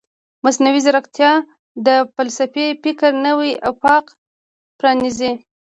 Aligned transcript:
مصنوعي 0.43 0.79
ځیرکتیا 0.85 1.31
د 1.85 1.87
فلسفي 2.15 2.67
فکر 2.83 3.11
نوی 3.25 3.51
افق 3.69 4.05
پرانیزي. 4.79 5.31